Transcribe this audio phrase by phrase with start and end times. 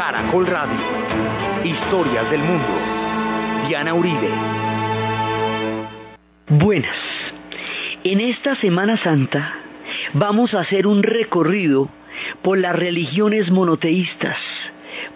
[0.00, 0.78] Caracol Radio.
[1.62, 2.66] Historias del mundo.
[3.68, 4.30] Diana Uribe.
[6.48, 6.96] Buenas.
[8.02, 9.56] En esta Semana Santa
[10.14, 11.90] vamos a hacer un recorrido
[12.40, 14.38] por las religiones monoteístas,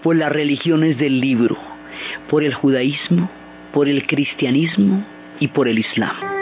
[0.03, 1.57] por las religiones del libro,
[2.29, 3.31] por el judaísmo,
[3.73, 5.03] por el cristianismo
[5.41, 6.34] y por el islam.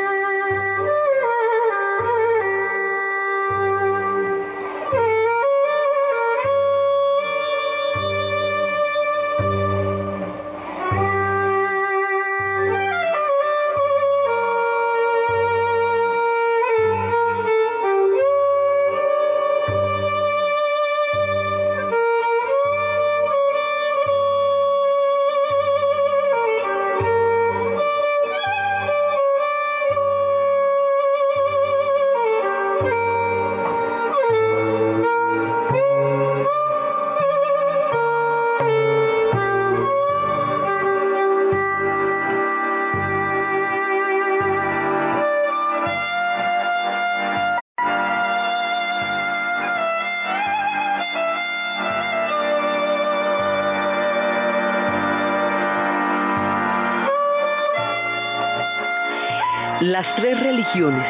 [59.82, 61.08] Las tres religiones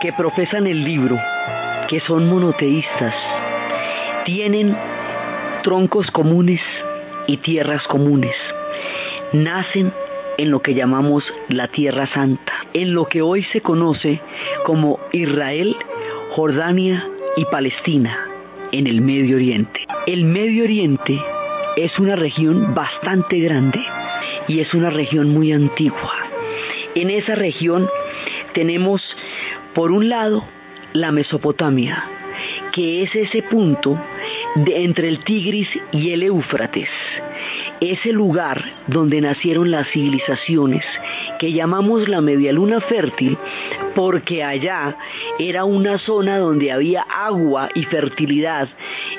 [0.00, 1.18] que profesan el libro,
[1.90, 3.14] que son monoteístas,
[4.24, 4.74] tienen
[5.62, 6.62] troncos comunes
[7.26, 8.34] y tierras comunes.
[9.34, 9.92] Nacen
[10.38, 14.22] en lo que llamamos la Tierra Santa, en lo que hoy se conoce
[14.64, 15.76] como Israel,
[16.30, 18.26] Jordania y Palestina,
[18.72, 19.86] en el Medio Oriente.
[20.06, 21.20] El Medio Oriente
[21.76, 23.80] es una región bastante grande
[24.48, 26.29] y es una región muy antigua.
[26.94, 27.88] En esa región
[28.52, 29.16] tenemos,
[29.74, 30.44] por un lado,
[30.92, 32.04] la Mesopotamia,
[32.72, 33.96] que es ese punto
[34.56, 36.88] de entre el Tigris y el Éufrates,
[37.80, 40.84] ese lugar donde nacieron las civilizaciones
[41.38, 43.38] que llamamos la media luna fértil,
[43.94, 44.96] porque allá
[45.38, 48.68] era una zona donde había agua y fertilidad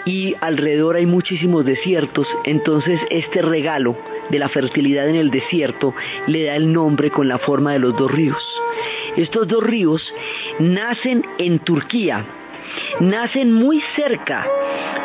[0.06, 3.96] y alrededor hay muchísimos desiertos, entonces este regalo
[4.32, 5.94] de la fertilidad en el desierto
[6.28, 8.42] le da el nombre con la forma de los dos ríos.
[9.18, 10.14] Estos dos ríos
[10.60, 12.26] nacen en Turquía,
[13.00, 14.48] nacen muy cerca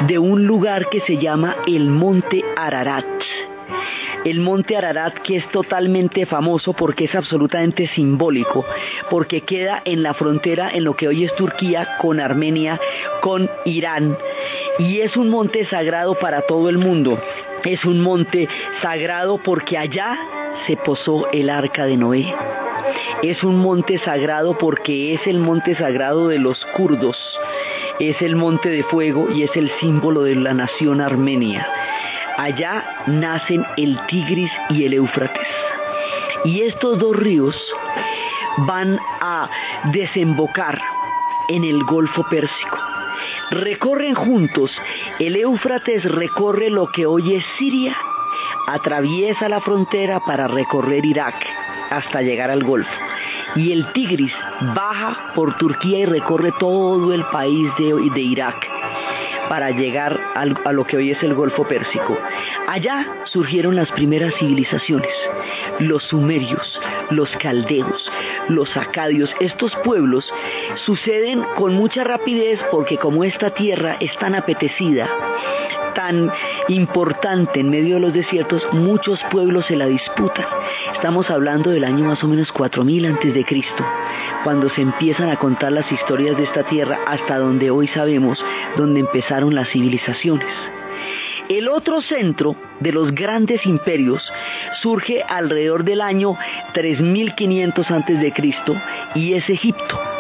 [0.07, 3.05] de un lugar que se llama el Monte Ararat.
[4.25, 8.65] El monte Ararat que es totalmente famoso porque es absolutamente simbólico,
[9.09, 12.81] porque queda en la frontera en lo que hoy es Turquía con Armenia,
[13.21, 14.19] con Irán,
[14.81, 17.21] y es un monte sagrado para todo el mundo.
[17.65, 18.49] Es un monte
[18.81, 20.17] sagrado porque allá
[20.67, 22.35] se posó el arca de Noé.
[23.23, 27.17] Es un monte sagrado porque es el monte sagrado de los kurdos.
[27.99, 31.67] Es el monte de fuego y es el símbolo de la nación armenia.
[32.37, 35.49] Allá nacen el Tigris y el Éufrates.
[36.45, 37.57] Y estos dos ríos
[38.59, 39.49] van a
[39.93, 40.79] desembocar
[41.49, 42.96] en el Golfo Pérsico.
[43.51, 44.71] Recorren juntos,
[45.19, 47.97] el Éufrates recorre lo que hoy es Siria,
[48.67, 51.35] atraviesa la frontera para recorrer Irak
[51.91, 52.91] hasta llegar al Golfo.
[53.55, 54.35] Y el Tigris
[54.75, 58.69] baja por Turquía y recorre todo el país de, de Irak
[59.49, 62.17] para llegar a lo que hoy es el Golfo Pérsico.
[62.67, 65.13] Allá surgieron las primeras civilizaciones,
[65.79, 66.81] los sumerios,
[67.11, 68.11] los caldeos,
[68.49, 69.35] los acadios.
[69.41, 70.33] Estos pueblos
[70.85, 75.09] suceden con mucha rapidez porque como esta tierra es tan apetecida,
[75.97, 76.31] tan
[76.69, 80.45] importante en medio de los desiertos, muchos pueblos se la disputan.
[80.93, 83.85] Estamos hablando del año más o menos 4000 antes de Cristo,
[84.45, 88.39] cuando se empiezan a contar las historias de esta tierra hasta donde hoy sabemos
[88.77, 90.47] donde empezaron las civilizaciones.
[91.49, 94.23] El otro centro de los grandes imperios
[94.83, 96.37] surge alrededor del año
[96.75, 98.75] 3500 antes de Cristo
[99.15, 100.16] y es Egipto.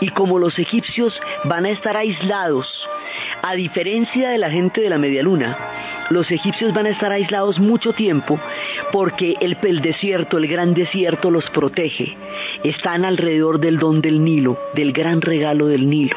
[0.00, 2.88] Y como los egipcios van a estar aislados,
[3.42, 5.56] a diferencia de la gente de la media luna,
[6.10, 8.40] los egipcios van a estar aislados mucho tiempo
[8.92, 12.16] porque el, el, desierto, el gran desierto los protege.
[12.64, 16.16] Están alrededor del don del Nilo, del gran regalo del Nilo.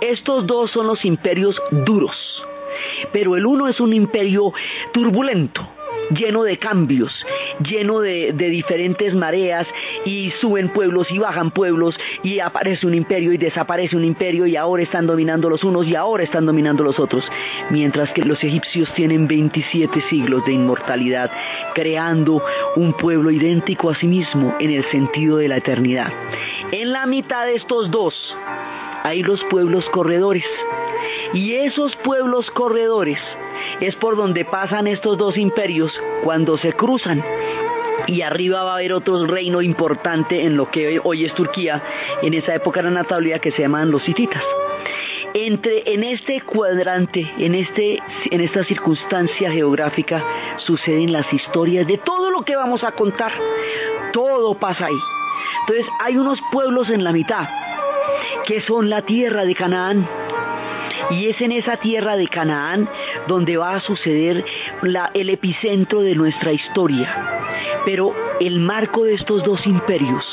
[0.00, 2.44] Estos dos son los imperios duros,
[3.12, 4.52] pero el uno es un imperio
[4.92, 5.66] turbulento,
[6.10, 7.24] lleno de cambios,
[7.62, 9.66] lleno de, de, diferentes mareas
[10.04, 14.56] y suben pueblos y bajan pueblos y aparece un imperio y desaparece un imperio y
[14.56, 17.24] ahora están dominando los unos y ahora están dominando los otros,
[17.70, 21.30] mientras que los egipcios tienen 27 siglos de inmortalidad,
[21.74, 22.42] creando
[22.76, 26.12] un pueblo idéntico a sí mismo en el sentido de la eternidad.
[26.72, 28.14] En la mitad de estos dos
[29.08, 30.44] hay los pueblos corredores.
[31.32, 33.18] Y esos pueblos corredores
[33.80, 37.24] es por donde pasan estos dos imperios cuando se cruzan.
[38.06, 41.82] Y arriba va a haber otro reino importante en lo que hoy es Turquía,
[42.22, 44.42] en esa época era Natalia, que se llaman los hititas.
[45.34, 47.98] Entre, en este cuadrante, en, este,
[48.30, 50.22] en esta circunstancia geográfica,
[50.58, 53.32] suceden las historias de todo lo que vamos a contar.
[54.12, 55.00] Todo pasa ahí.
[55.60, 57.46] Entonces hay unos pueblos en la mitad,
[58.46, 60.06] que son la tierra de Canaán.
[61.10, 62.88] Y es en esa tierra de Canaán
[63.26, 64.44] donde va a suceder
[65.14, 67.08] el epicentro de nuestra historia.
[67.84, 70.24] Pero el marco de estos dos imperios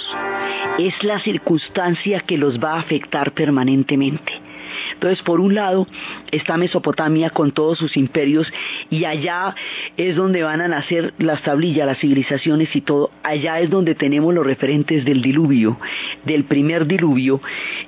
[0.77, 4.44] es la circunstancia que los va a afectar permanentemente.
[4.93, 5.87] Entonces, por un lado
[6.31, 8.51] está Mesopotamia con todos sus imperios
[8.89, 9.55] y allá
[9.97, 13.11] es donde van a nacer las tablillas, las civilizaciones y todo.
[13.23, 15.77] Allá es donde tenemos los referentes del diluvio,
[16.23, 17.41] del primer diluvio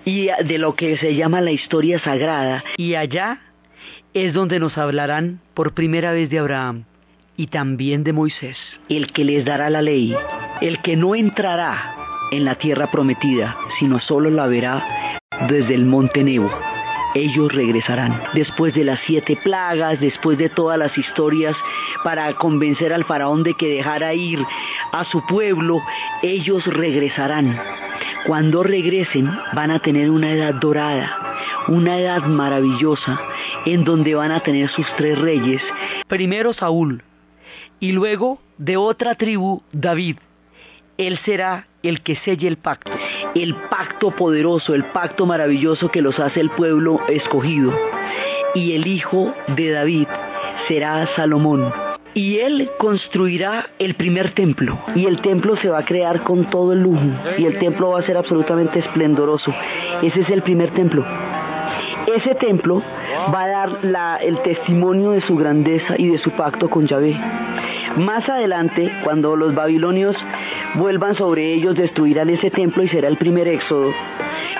[0.05, 2.63] y de lo que se llama la historia sagrada.
[2.77, 3.41] Y allá
[4.13, 6.85] es donde nos hablarán por primera vez de Abraham
[7.35, 8.57] y también de Moisés,
[8.89, 10.15] el que les dará la ley,
[10.59, 11.95] el que no entrará
[12.31, 14.83] en la tierra prometida, sino solo la verá
[15.47, 16.49] desde el monte Nebo
[17.15, 18.21] ellos regresarán.
[18.33, 21.55] Después de las siete plagas, después de todas las historias
[22.03, 24.45] para convencer al faraón de que dejara ir
[24.91, 25.81] a su pueblo,
[26.21, 27.59] ellos regresarán.
[28.25, 31.35] Cuando regresen van a tener una edad dorada,
[31.67, 33.19] una edad maravillosa,
[33.65, 35.61] en donde van a tener sus tres reyes.
[36.07, 37.03] Primero Saúl
[37.79, 40.17] y luego de otra tribu David.
[40.97, 42.91] Él será el que selle el pacto
[43.43, 47.73] el pacto poderoso, el pacto maravilloso que los hace el pueblo escogido.
[48.55, 50.07] Y el hijo de David
[50.67, 51.71] será Salomón.
[52.13, 54.79] Y él construirá el primer templo.
[54.95, 57.05] Y el templo se va a crear con todo el lujo.
[57.37, 59.53] Y el templo va a ser absolutamente esplendoroso.
[60.01, 61.05] Ese es el primer templo.
[62.07, 62.81] Ese templo
[63.33, 67.15] va a dar el testimonio de su grandeza y de su pacto con Yahvé.
[67.97, 70.15] Más adelante, cuando los babilonios
[70.75, 73.91] vuelvan sobre ellos, destruirán ese templo y será el primer éxodo.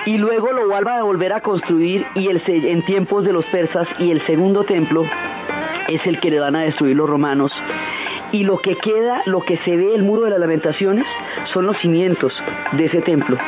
[0.06, 3.88] Y luego lo vuelvan a volver a construir y el, en tiempos de los persas
[3.98, 5.04] y el segundo templo
[5.88, 7.52] es el que le van a destruir los romanos.
[8.30, 11.06] Y lo que queda, lo que se ve, el muro de las lamentaciones,
[11.52, 12.34] son los cimientos
[12.72, 13.38] de ese templo,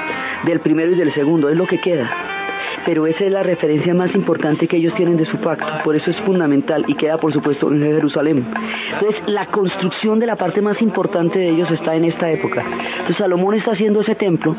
[0.44, 2.39] del primero y del segundo, es lo que queda
[2.84, 6.10] pero esa es la referencia más importante que ellos tienen de su pacto, por eso
[6.10, 8.46] es fundamental y queda por supuesto en Jerusalén.
[8.94, 12.64] Entonces la construcción de la parte más importante de ellos está en esta época.
[12.92, 14.56] Entonces Salomón está haciendo ese templo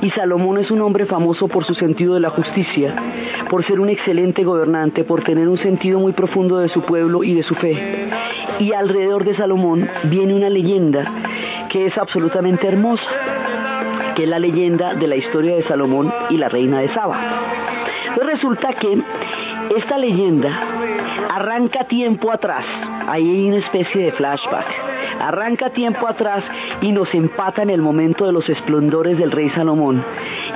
[0.00, 2.94] y Salomón es un hombre famoso por su sentido de la justicia,
[3.48, 7.34] por ser un excelente gobernante, por tener un sentido muy profundo de su pueblo y
[7.34, 8.08] de su fe.
[8.58, 11.12] Y alrededor de Salomón viene una leyenda
[11.68, 13.06] que es absolutamente hermosa
[14.16, 17.20] que es la leyenda de la historia de Salomón y la reina de Saba.
[18.14, 18.98] Pues resulta que
[19.76, 20.58] esta leyenda
[21.34, 22.64] arranca tiempo atrás,
[23.06, 24.66] ahí hay una especie de flashback,
[25.20, 26.42] arranca tiempo atrás
[26.80, 30.02] y nos empata en el momento de los esplendores del rey Salomón.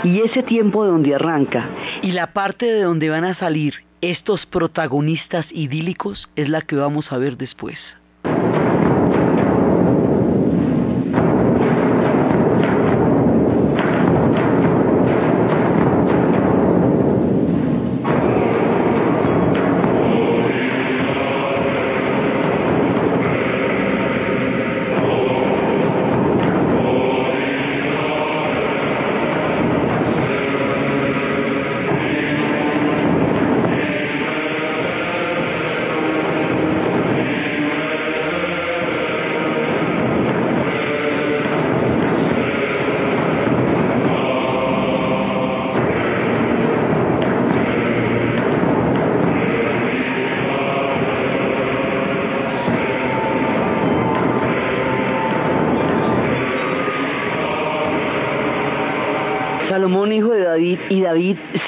[0.04, 1.68] Y ese tiempo de donde arranca
[2.00, 7.12] y la parte de donde van a salir estos protagonistas idílicos es la que vamos
[7.12, 7.78] a ver después.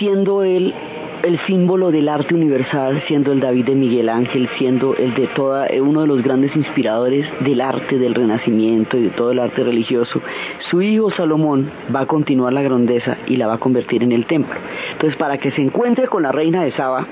[0.03, 0.75] Siendo él
[1.23, 5.69] el símbolo del arte universal, siendo el David de Miguel Ángel, siendo el de toda,
[5.69, 9.63] eh, uno de los grandes inspiradores del arte del Renacimiento y de todo el arte
[9.63, 10.21] religioso,
[10.59, 14.27] su hijo Salomón va a continuar la grandeza y la va a convertir en el
[14.27, 14.59] templo.
[14.91, 17.07] Entonces, para que se encuentre con la reina de Saba,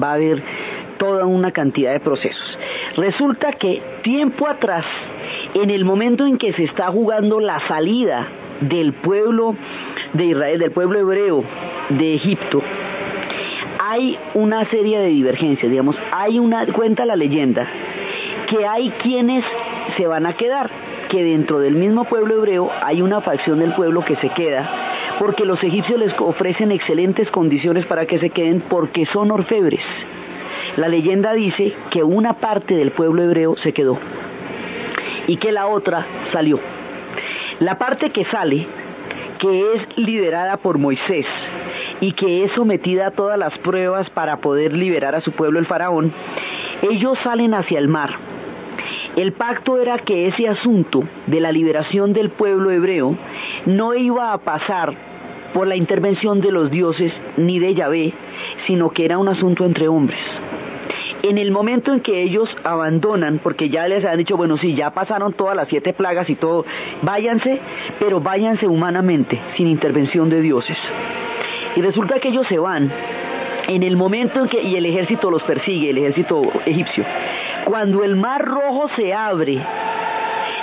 [0.00, 0.40] va a haber
[0.96, 2.56] toda una cantidad de procesos.
[2.96, 4.84] Resulta que tiempo atrás,
[5.54, 8.28] en el momento en que se está jugando la salida
[8.60, 9.56] del pueblo
[10.12, 11.42] de Israel, del pueblo hebreo
[11.88, 12.62] de Egipto,
[13.78, 17.66] hay una serie de divergencias, digamos, hay una, cuenta la leyenda,
[18.46, 19.44] que hay quienes
[19.96, 20.70] se van a quedar,
[21.08, 24.70] que dentro del mismo pueblo hebreo hay una facción del pueblo que se queda,
[25.18, 29.80] porque los egipcios les ofrecen excelentes condiciones para que se queden porque son orfebres.
[30.76, 33.98] La leyenda dice que una parte del pueblo hebreo se quedó
[35.26, 36.60] y que la otra salió.
[37.60, 38.66] La parte que sale,
[39.38, 41.26] que es liderada por Moisés
[42.00, 45.66] y que es sometida a todas las pruebas para poder liberar a su pueblo el
[45.66, 46.12] faraón,
[46.82, 48.10] ellos salen hacia el mar.
[49.16, 53.16] El pacto era que ese asunto de la liberación del pueblo hebreo
[53.66, 54.94] no iba a pasar
[55.52, 58.12] por la intervención de los dioses ni de Yahvé,
[58.66, 60.20] sino que era un asunto entre hombres.
[61.22, 64.90] En el momento en que ellos abandonan, porque ya les han dicho, bueno, sí, ya
[64.90, 66.64] pasaron todas las siete plagas y todo,
[67.02, 67.60] váyanse,
[67.98, 70.78] pero váyanse humanamente, sin intervención de dioses.
[71.76, 72.90] Y resulta que ellos se van
[73.68, 77.04] en el momento en que, y el ejército los persigue, el ejército egipcio,
[77.64, 79.58] cuando el mar rojo se abre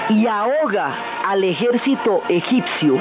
[0.10, 2.98] y ahoga al ejército egipcio,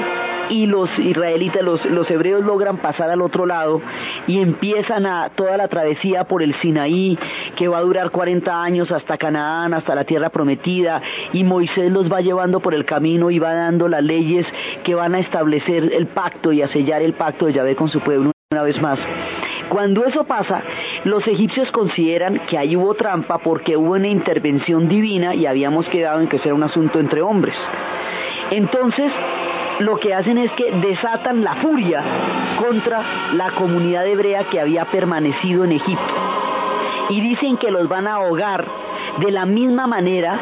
[0.49, 3.81] y los israelitas, los, hebreos logran pasar al otro lado
[4.27, 7.17] y empiezan a toda la travesía por el Sinaí
[7.55, 11.01] que va a durar 40 años hasta Canaán, hasta la tierra prometida
[11.33, 14.45] y Moisés los va llevando por el camino y va dando las leyes
[14.83, 17.99] que van a establecer el pacto y a sellar el pacto de Yahvé con su
[17.99, 18.99] pueblo una vez más.
[19.69, 20.61] Cuando eso pasa,
[21.03, 26.21] los egipcios consideran que ahí hubo trampa porque hubo una intervención divina y habíamos quedado
[26.21, 27.55] en que era un asunto entre hombres.
[28.51, 29.11] Entonces,
[29.79, 32.01] lo que hacen es que desatan la furia
[32.57, 33.01] contra
[33.33, 36.13] la comunidad hebrea que había permanecido en Egipto.
[37.09, 38.65] Y dicen que los van a ahogar
[39.19, 40.39] de la misma manera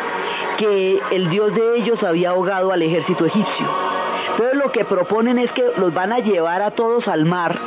[0.57, 3.67] que el Dios de ellos había ahogado al ejército egipcio.
[4.31, 7.59] Entonces lo que proponen es que los van a llevar a todos al mar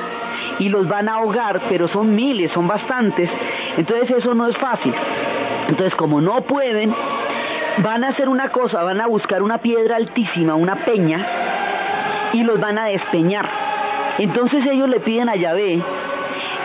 [0.58, 3.30] y los van a ahogar, pero son miles, son bastantes.
[3.76, 4.94] Entonces eso no es fácil.
[5.68, 6.94] Entonces como no pueden,
[7.78, 11.24] van a hacer una cosa, van a buscar una piedra altísima, una peña,
[12.32, 13.48] y los van a despeñar.
[14.18, 15.82] Entonces ellos le piden a Yahvé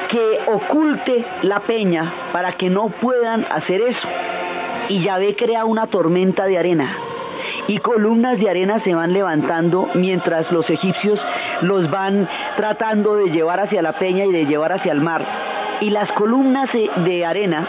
[0.10, 4.08] que oculte la peña para que no puedan hacer eso.
[4.90, 6.90] Y Yahvé crea una tormenta de arena.
[7.68, 11.20] Y columnas de arena se van levantando mientras los egipcios
[11.62, 15.26] los van tratando de llevar hacia la peña y de llevar hacia el mar.
[15.80, 17.68] Y las columnas de arena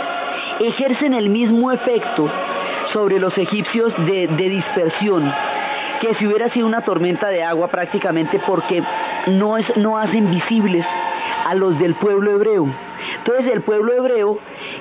[0.60, 2.30] ejercen el mismo efecto
[2.92, 5.32] sobre los egipcios de, dispersión
[6.00, 8.82] que si hubiera sido una tormenta de agua prácticamente porque
[9.28, 10.84] no, es, no hacen visibles
[11.46, 12.66] a los del pueblo hebreo.
[13.24, 14.38] Entonces el pueblo hebreo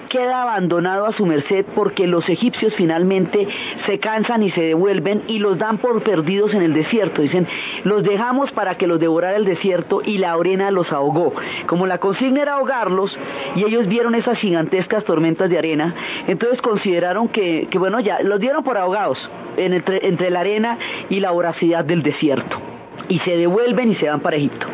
[0.09, 3.47] queda abandonado a su merced porque los egipcios finalmente
[3.85, 7.21] se cansan y se devuelven y los dan por perdidos en el desierto.
[7.21, 7.47] Dicen,
[7.83, 11.33] los dejamos para que los devorara el desierto y la arena los ahogó.
[11.67, 13.15] Como la consigna era ahogarlos
[13.55, 15.93] y ellos vieron esas gigantescas tormentas de arena,
[16.27, 20.79] entonces consideraron que, bueno, ya los dieron por ahogados entre, entre la arena
[21.09, 22.70] y la voracidad del desierto.
[23.11, 24.67] Y se devuelven y se van para Egipto.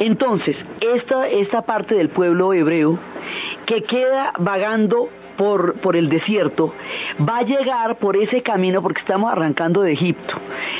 [0.00, 2.98] Entonces, esta, esta parte del pueblo hebreo
[3.64, 5.08] que queda vagando
[5.40, 6.74] por, por, el desierto,
[7.18, 10.34] va a llegar por ese camino porque estamos arrancando de Egipto.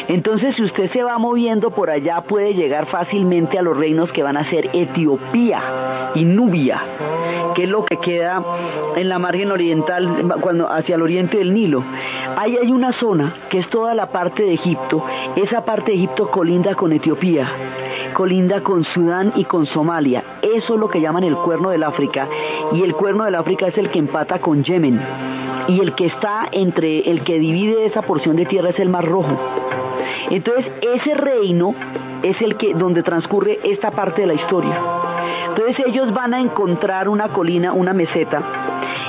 [0.07, 4.23] Entonces, si usted se va moviendo por allá, puede llegar fácilmente a los reinos que
[4.23, 6.79] van a ser Etiopía y Nubia,
[7.55, 8.45] que es lo que queda
[8.97, 11.83] en la margen oriental, cuando, hacia el oriente del Nilo.
[12.37, 15.02] Ahí hay una zona que es toda la parte de Egipto.
[15.37, 17.49] Esa parte de Egipto colinda con Etiopía
[18.14, 20.25] colinda con Sudán y con Somalia.
[20.42, 22.28] Eso es lo que llaman el cuerno del África.
[22.73, 25.00] Y el cuerno del África es el que empata con Yemen.
[25.68, 29.04] Y el que está entre, el que divide esa porción de tierra es el Mar
[29.04, 29.38] Rojo.
[30.30, 31.75] Entonces, ese reino
[32.23, 34.78] es el que, donde transcurre esta parte de la historia.
[35.49, 38.42] Entonces ellos van a encontrar una colina, una meseta,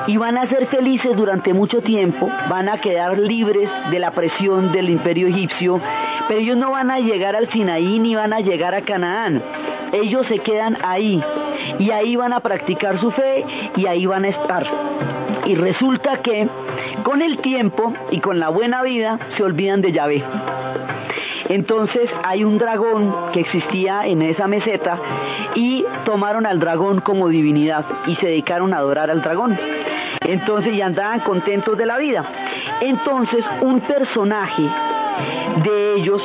[0.07, 4.71] y van a ser felices durante mucho tiempo, van a quedar libres de la presión
[4.71, 5.79] del imperio egipcio,
[6.27, 9.41] pero ellos no van a llegar al Sinaí ni van a llegar a Canaán.
[9.91, 11.21] Ellos se quedan ahí
[11.77, 14.65] y ahí van a practicar su fe y ahí van a estar.
[15.45, 16.47] Y resulta que
[17.03, 20.23] con el tiempo y con la buena vida se olvidan de Yahvé.
[21.49, 24.97] Entonces hay un dragón que existía en esa meseta
[25.55, 29.57] y tomaron al dragón como divinidad y se dedicaron a adorar al dragón.
[30.21, 32.23] Entonces ya andaban contentos de la vida.
[32.81, 34.63] Entonces un personaje
[35.63, 36.21] de ellos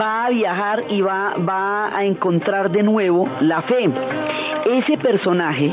[0.00, 3.90] va a viajar y va, va a encontrar de nuevo la fe.
[4.64, 5.72] Ese personaje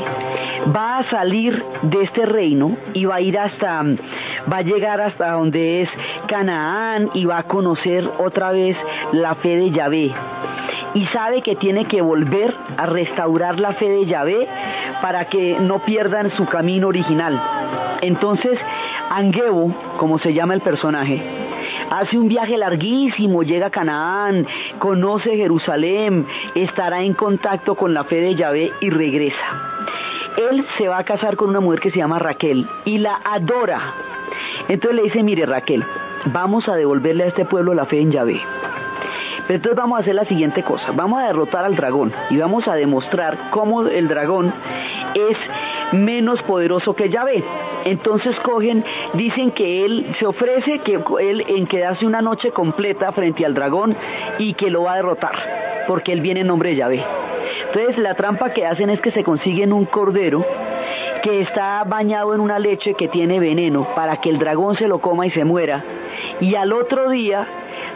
[0.74, 3.82] va a salir de este reino y va a ir hasta,
[4.52, 5.88] va a llegar hasta donde es
[6.26, 8.76] Canaán y va a conocer otra vez
[9.12, 10.12] la fe de Yahvé.
[10.94, 14.46] Y sabe que tiene que volver a restaurar la fe de Yahvé
[15.00, 17.40] para que no pierdan su camino original.
[18.02, 18.58] Entonces,
[19.10, 21.41] Angebo, como se llama el personaje,
[21.92, 24.46] hace un viaje larguísimo, llega a Canaán,
[24.78, 29.46] conoce Jerusalén, estará en contacto con la fe de Yahvé y regresa.
[30.50, 33.80] Él se va a casar con una mujer que se llama Raquel y la adora.
[34.68, 35.84] Entonces le dice, mire Raquel,
[36.26, 38.40] vamos a devolverle a este pueblo la fe en Yahvé.
[39.52, 42.74] Entonces vamos a hacer la siguiente cosa, vamos a derrotar al dragón y vamos a
[42.74, 44.50] demostrar cómo el dragón
[45.14, 45.36] es
[45.92, 47.44] menos poderoso que Yahvé.
[47.84, 48.82] Entonces cogen,
[49.12, 53.94] dicen que él se ofrece que él en quedarse una noche completa frente al dragón
[54.38, 55.34] y que lo va a derrotar,
[55.86, 57.04] porque él viene en nombre de Yahvé.
[57.66, 60.46] Entonces la trampa que hacen es que se consiguen un cordero
[61.22, 64.98] que está bañado en una leche que tiene veneno para que el dragón se lo
[64.98, 65.84] coma y se muera.
[66.40, 67.46] Y al otro día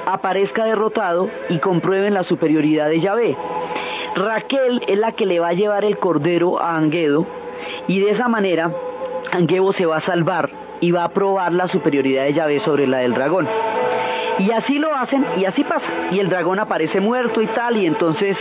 [0.06, 3.36] aparezca derrotado y comprueben la superioridad de Yahvé.
[4.14, 7.26] Raquel es la que le va a llevar el cordero a Anguedo
[7.88, 8.72] y de esa manera
[9.32, 12.98] Anguedo se va a salvar y va a probar la superioridad de Yahvé sobre la
[12.98, 13.48] del dragón.
[14.38, 15.86] Y así lo hacen y así pasa.
[16.10, 18.36] Y el dragón aparece muerto y tal y entonces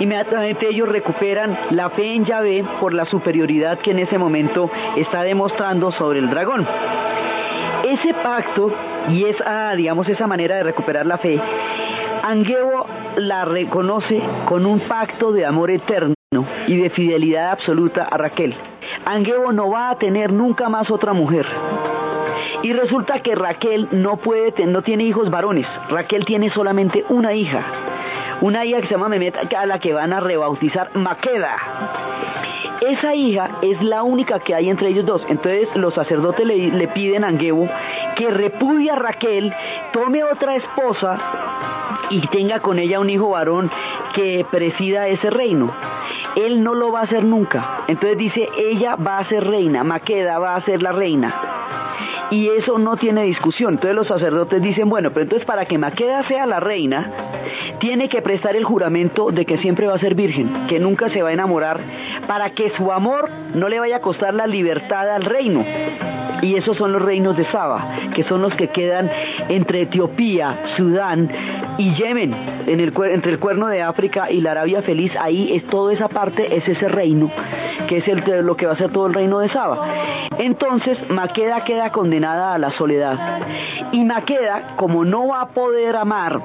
[0.00, 5.22] inmediatamente ellos recuperan la fe en Yahvé por la superioridad que en ese momento está
[5.22, 6.66] demostrando sobre el dragón.
[7.84, 8.72] Ese pacto
[9.08, 11.38] y esa, digamos, esa manera de recuperar la fe,
[12.22, 16.14] Angebo la reconoce con un pacto de amor eterno
[16.66, 18.56] y de fidelidad absoluta a Raquel.
[19.04, 21.46] Angebo no va a tener nunca más otra mujer.
[22.62, 25.66] Y resulta que Raquel no puede, no tiene hijos varones.
[25.90, 27.62] Raquel tiene solamente una hija.
[28.40, 31.56] Una hija que se llama Memet, a la que van a rebautizar Maqueda.
[32.80, 35.22] Esa hija es la única que hay entre ellos dos.
[35.28, 37.68] Entonces los sacerdotes le, piden a Angebo
[38.16, 39.52] que repudie a Raquel,
[39.92, 41.18] tome otra esposa
[42.10, 43.70] y tenga con ella un hijo varón
[44.14, 45.72] que presida ese reino.
[46.36, 47.82] Él no lo va a hacer nunca.
[47.88, 51.34] Entonces dice, ella va a ser reina, Maqueda va a ser la reina.
[52.34, 53.74] Y eso no tiene discusión.
[53.74, 57.12] Entonces los sacerdotes dicen, bueno, pero entonces para que Maqueda sea la reina,
[57.78, 61.22] tiene que prestar el juramento de que siempre va a ser virgen, que nunca se
[61.22, 61.78] va a enamorar,
[62.26, 65.64] para que su amor no le vaya a costar la libertad al reino.
[66.42, 69.08] Y esos son los reinos de Saba, que son los que quedan
[69.48, 71.30] entre Etiopía, Sudán
[71.78, 72.34] y Yemen,
[72.66, 75.12] entre el cuerno de África y la Arabia Feliz.
[75.16, 77.30] Ahí es toda esa parte, es ese reino,
[77.86, 79.86] que es lo que va a ser todo el reino de Saba.
[80.36, 83.40] Entonces, Maqueda queda condenada a la soledad.
[83.92, 86.40] Y Maqueda, como no va a poder amar,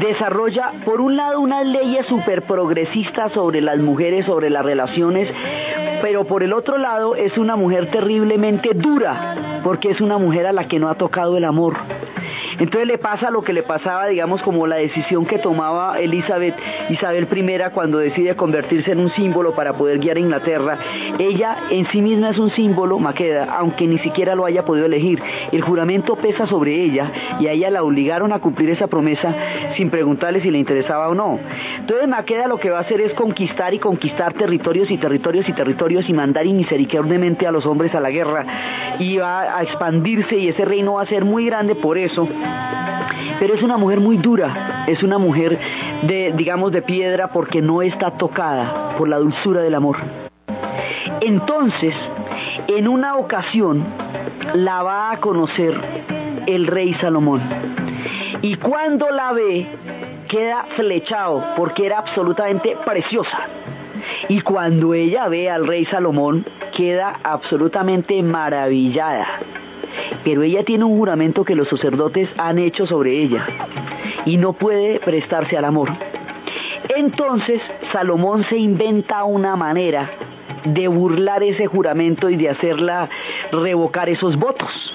[0.00, 5.30] desarrolla por un lado unas leyes súper progresistas sobre las mujeres, sobre las relaciones,
[6.02, 10.52] pero por el otro lado es una mujer terriblemente dura, porque es una mujer a
[10.52, 11.74] la que no ha tocado el amor.
[12.58, 16.54] Entonces le pasa lo que le pasaba, digamos, como la decisión que tomaba Elizabeth,
[16.88, 20.78] Isabel I cuando decide convertirse en un símbolo para poder guiar a Inglaterra.
[21.18, 25.22] Ella en sí misma es un símbolo, Maqueda, aunque ni siquiera lo haya podido elegir.
[25.52, 29.34] El juramento pesa sobre ella y a ella la obligaron a cumplir esa promesa
[29.76, 31.38] sin preguntarle si le interesaba o no.
[31.78, 35.52] Entonces Maqueda lo que va a hacer es conquistar y conquistar territorios y territorios y
[35.52, 38.46] territorios y mandar inmisericordiamente a los hombres a la guerra
[38.98, 42.28] y va a expandirse y ese reino va a ser muy grande por eso
[43.38, 45.58] pero es una mujer muy dura, es una mujer
[46.02, 49.96] de, digamos, de piedra porque no está tocada por la dulzura del amor.
[51.20, 51.94] Entonces,
[52.68, 53.84] en una ocasión,
[54.54, 55.74] la va a conocer
[56.46, 57.42] el rey Salomón.
[58.42, 59.66] Y cuando la ve,
[60.28, 63.48] queda flechado porque era absolutamente preciosa.
[64.28, 69.26] Y cuando ella ve al rey Salomón, queda absolutamente maravillada
[70.24, 73.46] pero ella tiene un juramento que los sacerdotes han hecho sobre ella
[74.24, 75.90] y no puede prestarse al amor.
[76.96, 77.60] Entonces
[77.92, 80.10] Salomón se inventa una manera
[80.64, 83.08] de burlar ese juramento y de hacerla
[83.52, 84.94] revocar esos votos.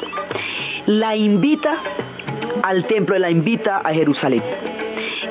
[0.86, 1.78] La invita
[2.64, 4.44] al templo, la invita a Jerusalén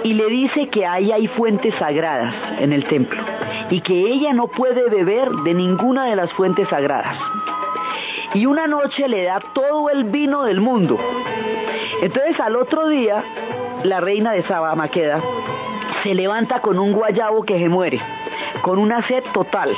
[0.05, 3.23] y le dice que ahí hay fuentes sagradas en el templo
[3.71, 7.19] y que ella no puede beber de ninguna de las fuentes sagradas
[8.35, 10.99] y una noche le da todo el vino del mundo.
[12.03, 13.25] Entonces al otro día,
[13.85, 14.77] la reina de Saba,
[16.03, 18.01] se levanta con un guayabo que se muere,
[18.63, 19.75] con una sed total.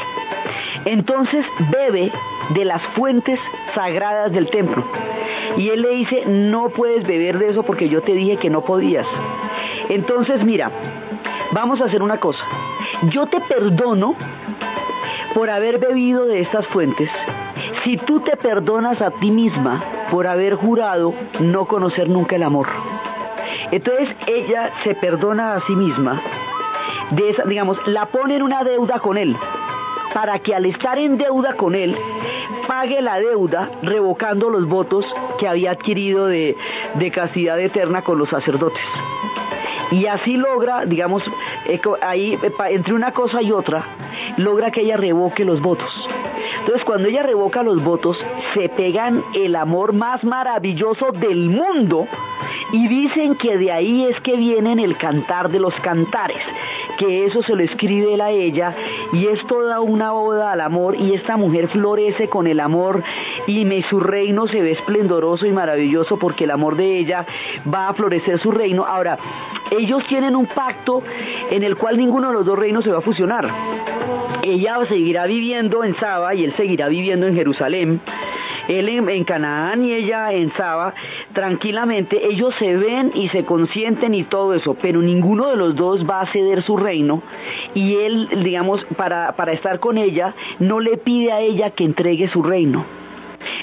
[0.84, 2.10] Entonces bebe
[2.50, 3.38] de las fuentes
[3.74, 4.84] sagradas del templo.
[5.56, 8.62] Y él le dice, no puedes beber de eso porque yo te dije que no
[8.62, 9.06] podías.
[9.88, 10.70] Entonces mira,
[11.52, 12.44] vamos a hacer una cosa.
[13.10, 14.14] Yo te perdono
[15.34, 17.10] por haber bebido de estas fuentes
[17.84, 22.66] si tú te perdonas a ti misma por haber jurado no conocer nunca el amor.
[23.70, 26.20] Entonces ella se perdona a sí misma,
[27.10, 29.36] de esa, digamos, la pone en una deuda con él,
[30.14, 31.96] para que al estar en deuda con él,
[32.66, 35.06] pague la deuda revocando los votos
[35.38, 36.56] que había adquirido de,
[36.94, 38.82] de castidad eterna con los sacerdotes.
[39.90, 41.22] Y así logra, digamos,
[42.02, 42.38] ahí
[42.70, 43.84] entre una cosa y otra,
[44.36, 45.90] logra que ella revoque los votos.
[46.60, 48.18] Entonces cuando ella revoca los votos,
[48.54, 52.06] se pegan el amor más maravilloso del mundo
[52.72, 56.42] y dicen que de ahí es que viene el cantar de los cantares,
[56.98, 58.74] que eso se lo escribe él a ella
[59.12, 63.02] y es toda una oda al amor y esta mujer florece con el amor
[63.46, 67.26] y su reino se ve esplendoroso y maravilloso porque el amor de ella
[67.72, 68.84] va a florecer su reino.
[68.84, 69.18] Ahora,
[69.70, 71.02] ellos tienen un pacto
[71.50, 73.48] en el cual ninguno de los dos reinos se va a fusionar.
[74.42, 78.00] Ella seguirá viviendo en Saba y él seguirá viviendo en Jerusalén
[78.70, 80.94] él en, Canaán y ella en Saba,
[81.32, 86.08] tranquilamente, ellos se ven y se consienten y todo eso, pero ninguno de los dos
[86.08, 87.22] va a ceder su reino
[87.74, 92.28] y él, digamos, para, para estar con ella, no le pide a ella que entregue
[92.28, 92.84] su reino.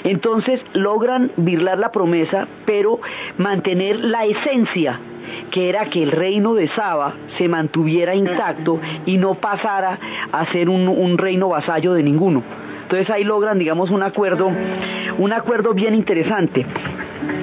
[0.04, 3.00] Entonces logran virlar la promesa, pero
[3.36, 5.00] mantener la esencia
[5.50, 9.98] que era que el reino de Saba se mantuviera intacto y no pasara
[10.32, 12.42] a ser un reino vasallo de ninguno.
[12.88, 14.50] Entonces ahí logran, digamos, un acuerdo,
[15.18, 16.64] un acuerdo bien interesante.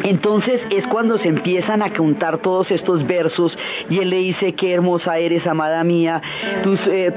[0.01, 3.55] Entonces es cuando se empiezan a contar todos estos versos
[3.87, 6.19] y él le dice, qué hermosa eres, amada mía,
[6.63, 7.13] tus, eh,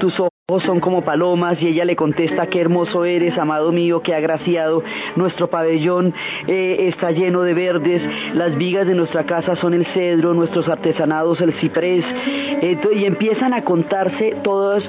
[0.57, 4.81] son como palomas y ella le contesta qué hermoso eres, amado mío, qué agraciado.
[5.15, 6.15] Nuestro pabellón
[6.47, 8.01] eh, está lleno de verdes,
[8.33, 12.03] las vigas de nuestra casa son el cedro, nuestros artesanados el ciprés.
[12.61, 14.83] y empiezan a contarse todas,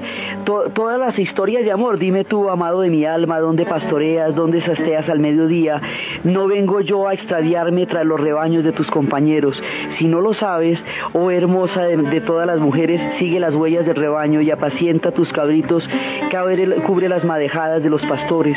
[0.45, 1.99] todas las historias de amor.
[1.99, 5.83] Dime tú, amado de mi alma, dónde pastoreas, dónde sasteas al mediodía.
[6.25, 9.63] No vengo yo a extraviarme tras los rebaños de tus compañeros.
[9.99, 10.79] Si no lo sabes,
[11.13, 15.50] oh hermosa de, todas las mujeres, sigue las huellas del rebaño y apacienta tus cabezas
[16.31, 18.57] que cubre las madejadas de los pastores.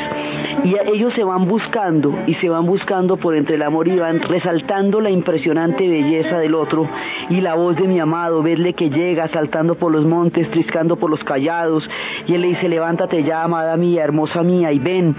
[0.64, 4.20] Y ellos se van buscando y se van buscando por entre el amor y van
[4.20, 6.88] resaltando la impresionante belleza del otro
[7.28, 11.10] y la voz de mi amado, verle que llega saltando por los montes, triscando por
[11.10, 11.88] los callados.
[12.26, 15.16] Y él le dice, levántate ya, amada mía, hermosa mía, y ven,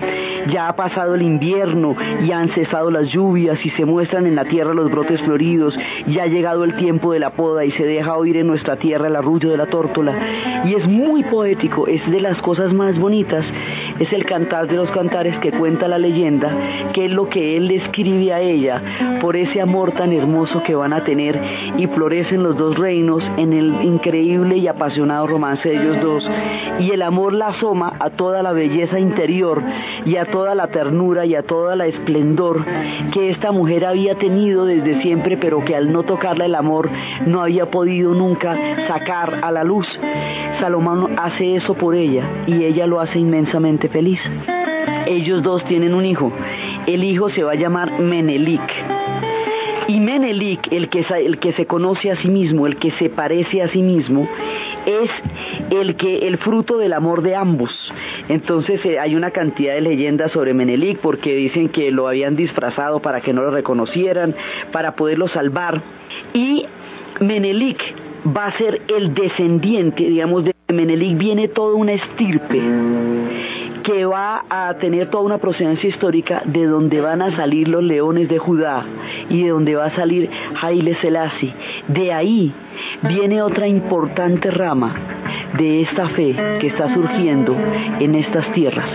[0.51, 4.45] ya ha pasado el invierno y han cesado las lluvias y se muestran en la
[4.45, 5.77] tierra los brotes floridos.
[6.07, 9.07] Ya ha llegado el tiempo de la poda y se deja oír en nuestra tierra
[9.07, 10.13] el arrullo de la tórtola.
[10.65, 13.45] Y es muy poético es de las cosas más bonitas,
[13.99, 16.51] es el cantar de los cantares que cuenta la leyenda,
[16.93, 18.81] que es lo que él le escribe a ella
[19.21, 21.39] por ese amor tan hermoso que van a tener
[21.77, 26.29] y florecen los dos reinos en el increíble y apasionado romance de ellos dos.
[26.79, 29.61] Y el amor la asoma a toda la belleza interior
[30.05, 32.63] y a toda la ternura y a toda la esplendor
[33.11, 36.89] que esta mujer había tenido desde siempre, pero que al no tocarla el amor
[37.25, 39.87] no había podido nunca sacar a la luz.
[40.59, 44.19] Salomón hace eso por ella y ella lo hace inmensamente feliz.
[45.05, 46.31] Ellos dos tienen un hijo.
[46.87, 48.61] El hijo se va a llamar Menelik.
[49.87, 53.61] Y Menelik, el que, el que se conoce a sí mismo, el que se parece
[53.61, 54.27] a sí mismo,
[54.85, 55.11] es
[55.69, 57.71] el que el fruto del amor de ambos.
[58.27, 62.99] Entonces eh, hay una cantidad de leyendas sobre Menelik porque dicen que lo habían disfrazado
[62.99, 64.35] para que no lo reconocieran,
[64.71, 65.81] para poderlo salvar.
[66.33, 66.65] Y
[67.19, 67.79] Menelik
[68.35, 72.59] va a ser el descendiente, digamos, de Menelik viene toda una estirpe
[73.85, 78.27] que va a tener toda una procedencia histórica de donde van a salir los leones
[78.27, 78.83] de Judá
[79.29, 80.27] y de donde va a salir
[80.59, 81.53] Haile Selassie.
[81.87, 82.51] De ahí
[83.03, 84.95] viene otra importante rama
[85.57, 87.55] de esta fe que está surgiendo
[87.99, 88.89] en estas tierras.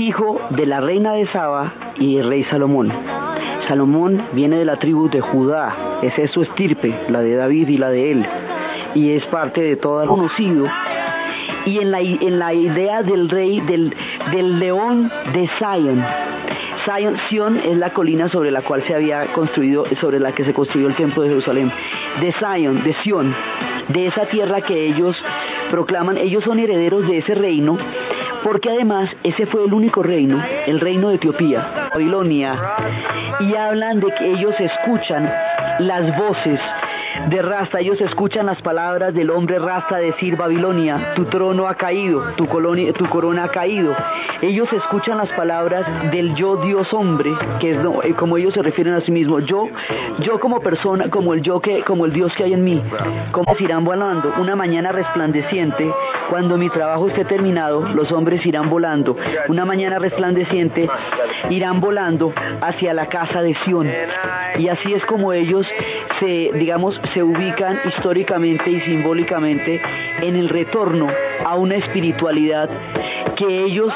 [0.00, 2.90] Hijo de la reina de Saba y el rey Salomón.
[3.68, 7.78] Salomón viene de la tribu de Judá, esa es su estirpe, la de David y
[7.78, 8.26] la de él,
[8.94, 10.66] y es parte de todo el conocido.
[11.70, 13.94] Y en la, en la idea del rey, del,
[14.32, 16.04] del león de Zion.
[16.84, 20.52] Zion, Sion es la colina sobre la cual se había construido, sobre la que se
[20.52, 21.70] construyó el templo de Jerusalén.
[22.20, 23.32] De Zion, de Sion,
[23.86, 25.22] de esa tierra que ellos
[25.70, 27.78] proclaman, ellos son herederos de ese reino,
[28.42, 32.58] porque además ese fue el único reino, el reino de Etiopía, Babilonia,
[33.38, 35.32] y hablan de que ellos escuchan
[35.78, 36.58] las voces
[37.28, 37.80] de Rasta.
[37.80, 42.92] Ellos escuchan las palabras del hombre Rasta decir, Babilonia, tu trono ha caído, tu, colonia,
[42.92, 43.94] tu corona ha caído.
[44.42, 48.94] Ellos escuchan las palabras del yo Dios hombre, que es eh, como ellos se refieren
[48.94, 49.44] a sí mismos.
[49.46, 49.68] Yo,
[50.20, 52.82] yo como persona, como el yo que, como el Dios que hay en mí,
[53.32, 54.32] como se irán volando.
[54.38, 55.92] Una mañana resplandeciente,
[56.28, 59.16] cuando mi trabajo esté terminado, los hombres irán volando.
[59.48, 60.88] Una mañana resplandeciente,
[61.48, 63.88] irán volando hacia la casa de Sión.
[64.58, 65.66] Y así es como ellos
[66.18, 69.80] se, digamos, se ubican históricamente y simbólicamente
[70.20, 71.08] en el retorno
[71.44, 72.68] a una espiritualidad
[73.36, 73.92] que ellos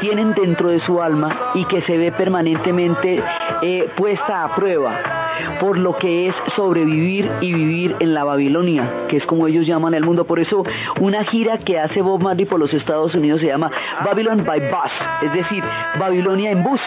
[0.00, 3.22] tienen dentro de su alma y que se ve permanentemente
[3.62, 5.23] eh, puesta a prueba
[5.60, 9.94] por lo que es sobrevivir y vivir en la Babilonia, que es como ellos llaman
[9.94, 10.24] el mundo.
[10.24, 10.64] Por eso
[11.00, 13.70] una gira que hace Bob Marley por los Estados Unidos se llama
[14.04, 14.92] Babylon by Bus,
[15.22, 15.62] es decir,
[15.98, 16.80] Babilonia en bus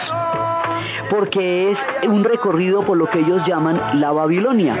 [1.10, 4.76] porque es un recorrido por lo que ellos llaman la Babilonia.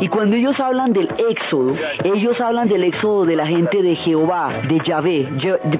[0.00, 4.50] Y cuando ellos hablan del éxodo, ellos hablan del éxodo de la gente de Jehová,
[4.68, 5.28] de Yahvé,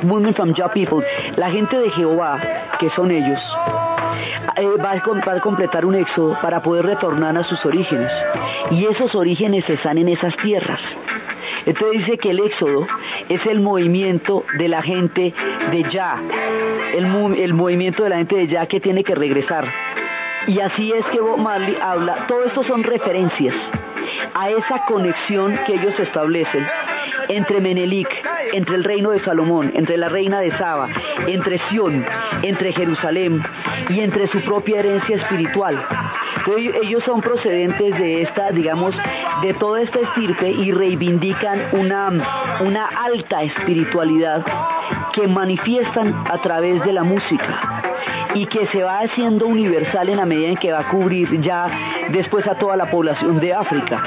[0.04, 1.04] movement from Jah people,
[1.36, 2.38] la gente de Jehová,
[2.78, 3.40] que son ellos.
[4.56, 8.10] Eh, va, a, completar un éxodo para poder retornar a sus orígenes.
[8.70, 10.80] Y esos orígenes están en esas tierras.
[11.66, 12.86] Entonces dice que el éxodo
[13.28, 15.34] es el movimiento de la gente
[15.70, 16.20] de ya,
[16.94, 17.04] el,
[17.36, 19.66] el movimiento de la gente de ya que tiene que regresar.
[20.46, 23.54] Y así es que Bob Marley habla, todo esto son referencias
[24.34, 26.66] a esa conexión que ellos establecen
[27.28, 28.08] entre Menelik,
[28.52, 30.88] entre el reino de Salomón, entre la reina de Saba,
[31.26, 32.04] entre Sión,
[32.42, 33.42] entre Jerusalén
[33.88, 35.82] y entre su propia herencia espiritual.
[36.82, 38.94] Ellos son procedentes de esta, digamos,
[39.42, 42.10] de toda esta estirpe y reivindican una,
[42.60, 44.44] una alta espiritualidad
[45.12, 47.81] que manifiestan a través de la música
[48.34, 51.66] y que se va haciendo universal en la medida en que va a cubrir ya
[52.10, 54.02] después a toda la población de África.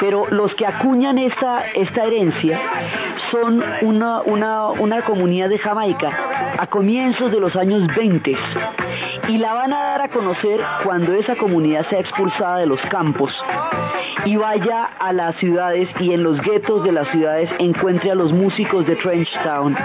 [0.00, 2.60] Pero los que acuñan esta, esta herencia
[3.30, 6.10] son una, una, una comunidad de Jamaica
[6.58, 8.36] a comienzos de los años 20
[9.28, 13.32] y la van a dar a conocer cuando esa comunidad sea expulsada de los campos
[14.24, 18.32] y vaya a las ciudades y en los guetos de las ciudades encuentre a los
[18.32, 19.76] músicos de Trenchtown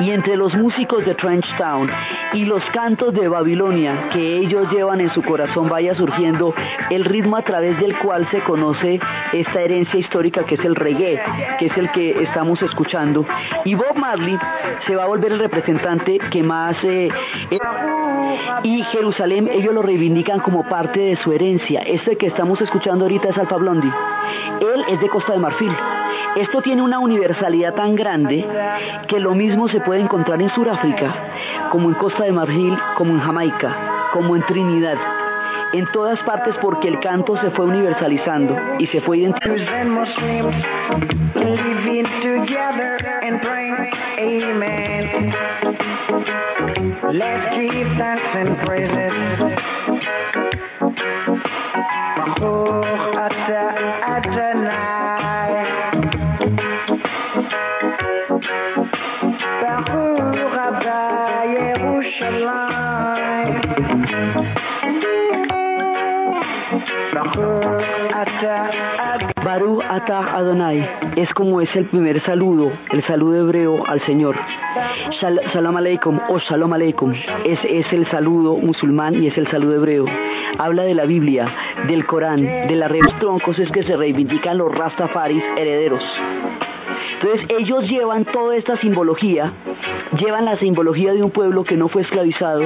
[0.00, 1.90] y entre los músicos de Trenchtown
[2.32, 6.54] y los cantos de Babilonia que ellos llevan en su corazón vaya surgiendo
[6.90, 9.00] el ritmo a través del cual se conoce
[9.32, 11.20] esta herencia histórica que es el reggae,
[11.58, 13.24] que es el que estamos escuchando.
[13.64, 14.38] Y Bob Marley
[14.86, 16.76] se va a volver el representante que más...
[16.84, 17.08] Eh,
[18.62, 21.80] y Jerusalén ellos lo reivindican como parte de su herencia.
[21.80, 23.92] Este que estamos escuchando ahorita es Alfa Blondie.
[24.60, 25.72] Él es de Costa de Marfil.
[26.36, 28.44] Esto tiene una universalidad tan grande
[29.06, 31.14] que lo mismo se puede encontrar en Sudáfrica,
[31.70, 34.98] como en Costa de Marfil, como en Jamaica, como en Trinidad
[35.74, 40.04] en todas partes porque el canto se fue universalizando y se fue identificando.
[46.06, 50.43] Let's keep dancing crazy.
[71.16, 74.36] Es como es el primer saludo, el saludo hebreo al Señor.
[75.20, 77.12] Shalom Aleikum o Shalom Aleikum
[77.44, 80.06] es, es el saludo musulmán y es el saludo hebreo.
[80.58, 81.46] Habla de la Biblia,
[81.86, 86.02] del Corán, de la red troncos es que se reivindican los Rastafaris herederos.
[87.20, 89.52] Entonces ellos llevan toda esta simbología,
[90.18, 92.62] llevan la simbología de un pueblo que no fue esclavizado,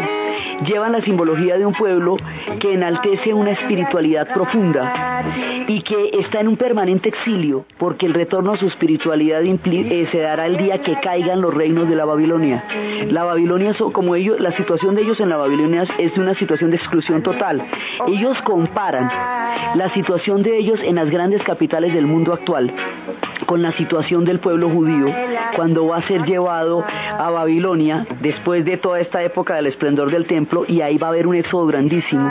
[0.65, 2.17] llevan la simbología de un pueblo
[2.59, 5.23] que enaltece una espiritualidad profunda
[5.67, 10.19] y que está en un permanente exilio, porque el retorno a su espiritualidad eh, se
[10.19, 12.65] dará el día que caigan los reinos de la Babilonia.
[13.09, 16.77] La Babilonia, como ellos, la situación de ellos en la Babilonia es una situación de
[16.77, 17.63] exclusión total.
[18.07, 19.11] Ellos comparan
[19.75, 22.73] la situación de ellos en las grandes capitales del mundo actual
[23.49, 25.07] con la situación del pueblo judío
[25.57, 30.27] cuando va a ser llevado a Babilonia después de toda esta época del esplendor del
[30.27, 32.31] templo y ahí va a haber un éxodo grandísimo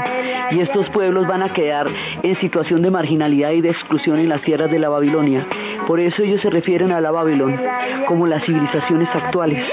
[0.52, 1.88] y estos pueblos van a quedar
[2.22, 5.48] en situación de marginalidad y de exclusión en las tierras de la Babilonia.
[5.86, 7.60] Por eso ellos se refieren a la Babilón
[8.08, 9.64] como las civilizaciones actuales.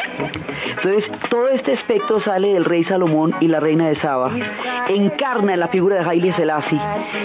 [0.76, 4.32] Entonces, todo este aspecto sale del rey Salomón y la reina de Saba.
[4.88, 6.80] Encarna la figura de Haile Selassie,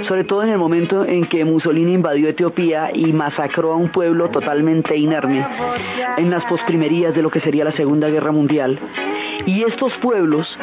[0.07, 4.29] sobre todo en el momento en que Mussolini invadió Etiopía y masacró a un pueblo
[4.29, 5.45] totalmente inerme
[6.17, 8.79] en las posprimerías de lo que sería la Segunda Guerra Mundial.
[9.45, 10.57] Y estos pueblos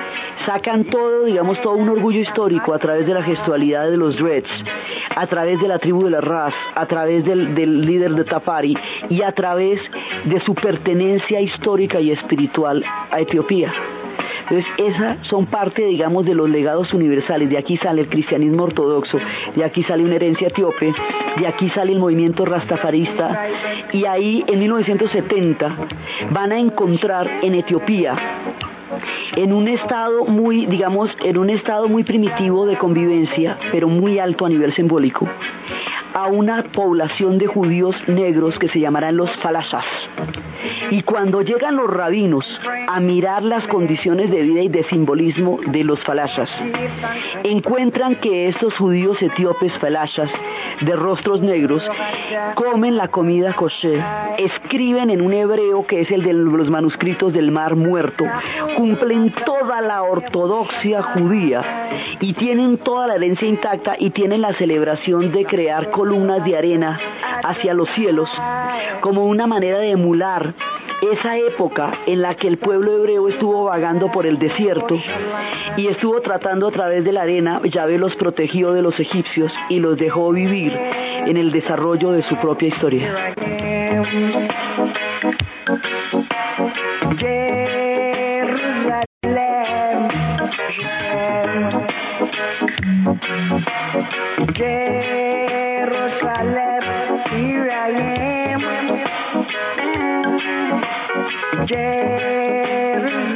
[0.44, 4.50] sacan todo, digamos, todo un orgullo histórico a través de la gestualidad de los Dreads,
[5.14, 8.76] a través de la tribu de la Raz, a través del, del líder de Tafari
[9.08, 9.80] y a través
[10.24, 13.72] de su pertenencia histórica y espiritual a Etiopía.
[14.48, 17.50] Entonces, esas son parte, digamos, de los legados universales.
[17.50, 19.18] De aquí sale el cristianismo ortodoxo,
[19.56, 20.92] de aquí sale una herencia etíope,
[21.36, 23.48] de aquí sale el movimiento rastafarista.
[23.92, 25.76] Y ahí, en 1970,
[26.30, 28.14] van a encontrar en Etiopía
[29.36, 34.46] en un estado muy, digamos, en un estado muy primitivo de convivencia, pero muy alto
[34.46, 35.28] a nivel simbólico,
[36.14, 39.84] a una población de judíos negros que se llamarán los falashas.
[40.90, 42.44] Y cuando llegan los rabinos
[42.88, 46.50] a mirar las condiciones de vida y de simbolismo de los falashas,
[47.44, 50.30] encuentran que estos judíos etíopes falashas
[50.80, 51.82] de rostros negros
[52.54, 54.02] comen la comida kosher,
[54.38, 58.24] escriben en un hebreo que es el de los manuscritos del Mar Muerto,
[58.76, 61.62] cumplen toda la ortodoxia judía
[62.20, 67.00] y tienen toda la herencia intacta y tienen la celebración de crear columnas de arena
[67.42, 68.30] hacia los cielos
[69.00, 70.54] como una manera de emular
[71.12, 74.98] esa época en la que el pueblo hebreo estuvo vagando por el desierto
[75.76, 79.80] y estuvo tratando a través de la arena, Yahvé los protegió de los egipcios y
[79.80, 83.34] los dejó vivir en el desarrollo de su propia historia.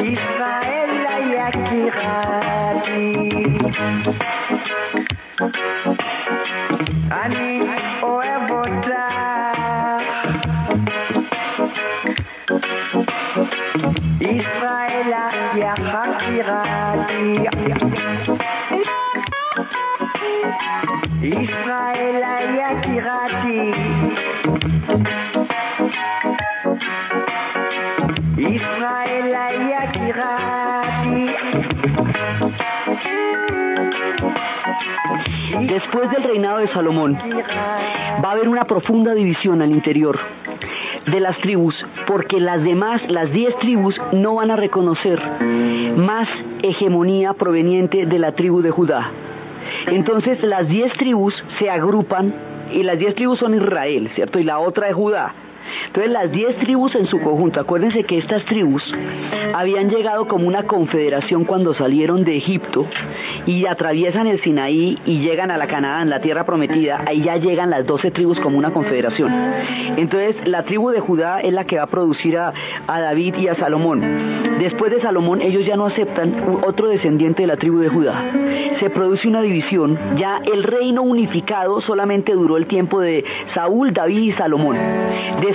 [0.02, 3.02] ישראל היקירתי,
[21.22, 22.22] ישראל
[22.58, 23.72] יקירתי
[28.38, 29.34] ישראל
[29.70, 31.26] יקירתי
[35.68, 37.16] Después del reinado de Salomón,
[38.22, 40.18] va a haber una profunda división al interior
[41.06, 45.20] de las tribus, porque las demás, las diez tribus, no van a reconocer
[45.96, 46.28] más
[46.63, 49.11] hegemonía proveniente de la tribu de Judá.
[49.87, 52.33] Entonces las diez tribus se agrupan,
[52.71, 54.39] y las diez tribus son Israel, ¿cierto?
[54.39, 55.33] Y la otra es Judá.
[55.87, 58.83] Entonces las diez tribus en su conjunto, acuérdense que estas tribus
[59.53, 62.85] habían llegado como una confederación cuando salieron de Egipto
[63.45, 67.69] y atraviesan el Sinaí y llegan a la Canaán, la tierra prometida, ahí ya llegan
[67.69, 69.31] las doce tribus como una confederación.
[69.97, 72.53] Entonces la tribu de Judá es la que va a producir a,
[72.87, 74.01] David y a Salomón.
[74.59, 76.33] Después de Salomón ellos ya no aceptan
[76.65, 78.13] otro descendiente de la tribu de Judá.
[78.79, 84.21] Se produce una división, ya el reino unificado solamente duró el tiempo de Saúl, David
[84.21, 84.77] y Salomón.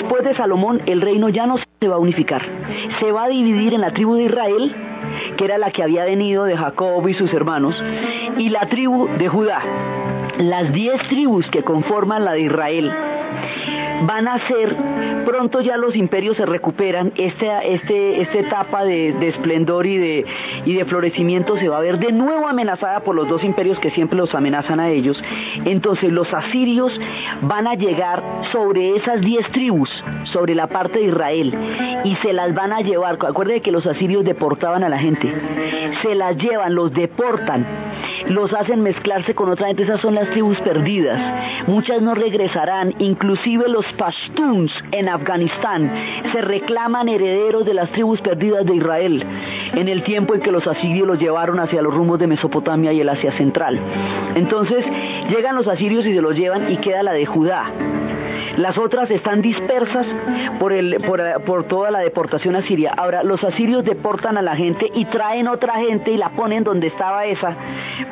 [0.02, 2.42] De Salomón el reino ya no se va a unificar,
[3.00, 4.74] se va a dividir en la tribu de Israel,
[5.36, 7.82] que era la que había venido de Jacob y sus hermanos,
[8.36, 9.60] y la tribu de Judá.
[10.38, 12.92] Las diez tribus que conforman la de Israel
[14.06, 14.76] van a ser,
[15.24, 20.24] pronto ya los imperios se recuperan, esta, este, esta etapa de, de esplendor y de,
[20.64, 23.90] y de florecimiento se va a ver de nuevo amenazada por los dos imperios que
[23.90, 25.22] siempre los amenazan a ellos.
[25.64, 26.98] Entonces los asirios
[27.42, 31.54] van a llegar sobre esas diez tribus, sobre la parte de Israel,
[32.04, 33.18] y se las van a llevar.
[33.20, 35.32] Acuérdense que los asirios deportaban a la gente,
[36.02, 37.66] se las llevan, los deportan,
[38.28, 41.20] los hacen mezclarse con otra gente, esas son las tribus perdidas.
[41.66, 45.90] Muchas no regresarán, inclusive los pashtuns en Afganistán
[46.32, 49.24] se reclaman herederos de las tribus perdidas de Israel
[49.74, 53.00] en el tiempo en que los asirios los llevaron hacia los rumbos de Mesopotamia y
[53.00, 53.78] el Asia Central.
[54.34, 54.84] Entonces
[55.28, 57.70] llegan los asirios y se los llevan y queda la de Judá.
[58.56, 60.06] Las otras están dispersas
[60.58, 62.92] por, el, por, toda la deportación a Siria.
[62.96, 66.88] Ahora, los asirios deportan a la gente y traen otra gente y la ponen donde
[66.88, 67.56] estaba esa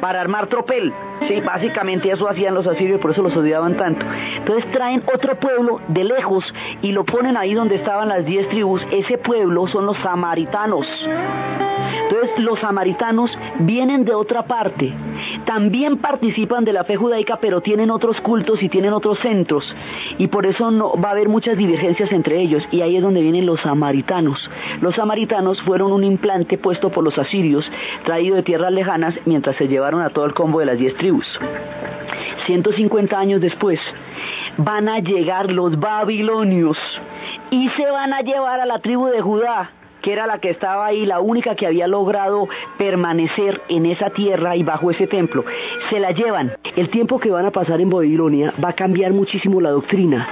[0.01, 0.93] para armar tropel.
[1.29, 4.07] Sí, básicamente eso hacían los asirios y por eso los odiaban tanto.
[4.37, 8.87] Entonces traen otro pueblo de lejos y lo ponen ahí donde estaban las diez tribus.
[8.91, 10.87] Ese pueblo son los samaritanos.
[12.11, 14.93] Entonces los samaritanos vienen de otra parte,
[15.45, 19.75] también participan de la fe judaica, pero tienen otros cultos y tienen otros centros,
[20.19, 23.23] y por eso no, va a haber muchas divergencias entre ellos, y ahí es donde
[23.23, 24.51] vienen los samaritanos.
[24.81, 27.71] Los samaritanos fueron un implante puesto por los asirios,
[28.05, 31.27] traído de tierras lejanas, mientras se llevaron a todo el combo de las diez tribus.
[32.47, 33.81] 150 años después,
[34.57, 36.79] van a llegar los babilonios
[37.51, 39.71] y se van a llevar a la tribu de Judá
[40.01, 42.49] que era la que estaba ahí, la única que había logrado
[42.79, 45.45] permanecer en esa tierra y bajo ese templo.
[45.89, 46.53] Se la llevan.
[46.77, 50.29] El tiempo que van a pasar en Babilonia va a cambiar muchísimo la doctrina,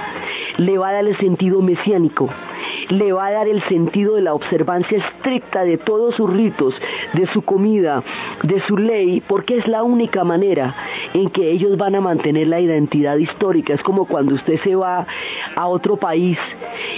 [0.57, 2.29] le va a dar el sentido mesiánico,
[2.89, 6.75] le va a dar el sentido de la observancia estricta de todos sus ritos,
[7.13, 8.03] de su comida,
[8.43, 10.75] de su ley, porque es la única manera
[11.13, 13.73] en que ellos van a mantener la identidad histórica.
[13.73, 15.05] Es como cuando usted se va
[15.55, 16.37] a otro país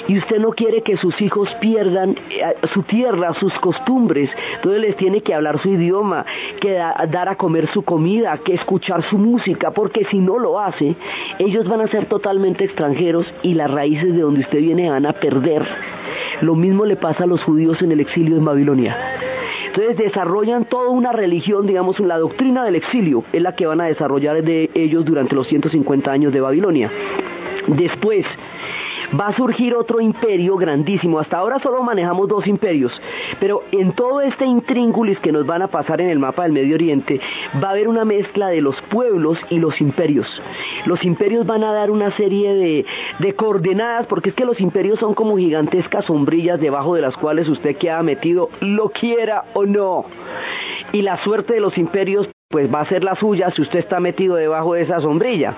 [0.07, 4.95] y usted no quiere que sus hijos pierdan eh, su tierra, sus costumbres, entonces les
[4.95, 6.25] tiene que hablar su idioma,
[6.59, 10.95] que dar a comer su comida, que escuchar su música, porque si no lo hace,
[11.39, 15.13] ellos van a ser totalmente extranjeros y las raíces de donde usted viene van a
[15.13, 15.60] perder.
[16.41, 18.97] Lo mismo le pasa a los judíos en el exilio en Babilonia.
[19.67, 23.85] Entonces desarrollan toda una religión, digamos, la doctrina del exilio es la que van a
[23.85, 26.91] desarrollar de ellos durante los 150 años de Babilonia.
[27.67, 28.25] Después,
[29.19, 31.19] va a surgir otro imperio grandísimo.
[31.19, 32.99] Hasta ahora solo manejamos dos imperios,
[33.39, 36.75] pero en todo este intríngulis que nos van a pasar en el mapa del Medio
[36.75, 37.19] Oriente,
[37.61, 40.41] va a haber una mezcla de los pueblos y los imperios.
[40.85, 42.85] Los imperios van a dar una serie de,
[43.19, 47.47] de coordenadas, porque es que los imperios son como gigantescas sombrillas debajo de las cuales
[47.49, 50.05] usted queda metido, lo quiera o no.
[50.91, 53.99] Y la suerte de los imperios pues va a ser la suya si usted está
[53.99, 55.55] metido debajo de esa sombrilla.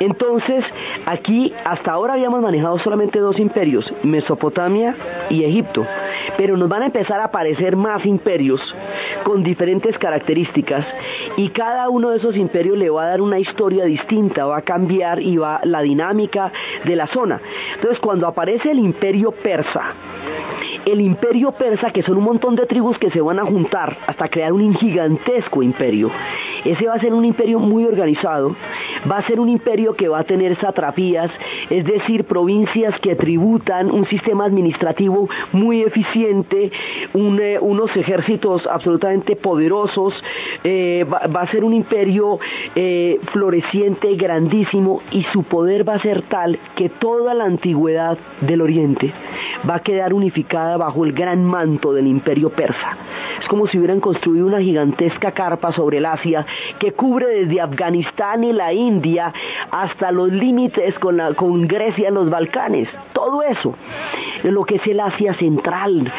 [0.00, 0.64] Entonces,
[1.06, 4.96] aquí hasta ahora habíamos manejado solamente dos imperios, Mesopotamia
[5.30, 5.86] y Egipto,
[6.36, 8.74] pero nos van a empezar a aparecer más imperios
[9.22, 10.84] con diferentes características
[11.36, 14.62] y cada uno de esos imperios le va a dar una historia distinta, va a
[14.62, 16.52] cambiar y va la dinámica
[16.84, 17.40] de la zona.
[17.74, 19.94] Entonces, cuando aparece el imperio persa,
[20.84, 24.28] el imperio persa, que son un montón de tribus que se van a juntar hasta
[24.28, 26.10] crear un gigantesco imperio.
[26.64, 28.56] Ese va a ser un imperio muy organizado,
[29.10, 31.30] va a ser un imperio que va a tener satrapías,
[31.68, 36.70] es decir, provincias que tributan, un sistema administrativo muy eficiente,
[37.14, 40.22] eh, unos ejércitos absolutamente poderosos,
[40.62, 42.38] eh, va, a ser un imperio
[42.74, 48.62] eh, floreciente, grandísimo, y su poder va a ser tal que toda la antigüedad del
[48.62, 49.12] Oriente
[49.68, 52.96] va a quedar unificada bajo el gran manto del imperio persa.
[53.40, 56.46] Es como si hubieran construido una gigantesca carpa sobre el Asia
[56.78, 59.32] que cubre desde Afganistán y la India
[59.70, 62.88] hasta los límites con, con Grecia en los Balcanes.
[63.12, 63.74] Todo eso,
[64.44, 66.12] lo que es el Asia Central,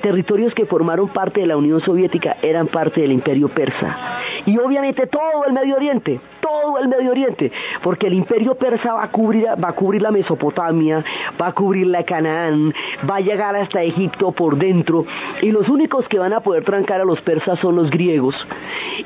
[0.00, 3.96] territorios que formaron parte de la Unión Soviética eran parte del imperio persa.
[4.44, 7.50] Y obviamente todo el Medio Oriente, todo el Medio Oriente,
[7.82, 11.04] porque el imperio persa va a cubrir, va a cubrir la Mesopotamia,
[11.40, 12.72] va a cubrir la Canaán,
[13.08, 15.04] va a llegar hasta Egipto por dentro,
[15.42, 18.46] y los únicos que van a poder trancar a los persas son los griegos.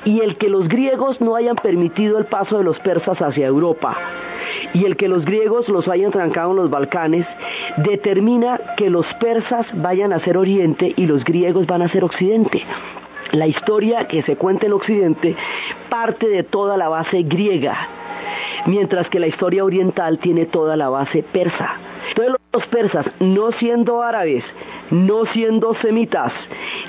[0.05, 3.97] Y el que los griegos no hayan permitido el paso de los persas hacia Europa,
[4.75, 7.27] y el que los griegos los hayan trancado en los Balcanes,
[7.79, 12.65] determina que los persas vayan a ser Oriente y los griegos van a ser Occidente.
[13.33, 15.37] La historia que se cuenta en Occidente
[15.89, 17.77] parte de toda la base griega,
[18.67, 21.79] mientras que la historia oriental tiene toda la base persa.
[22.09, 24.43] Entonces los persas, no siendo árabes,
[24.91, 26.33] no siendo semitas,